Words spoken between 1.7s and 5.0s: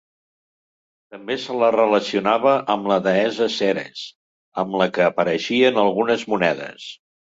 relacionava amb la deessa Ceres, amb la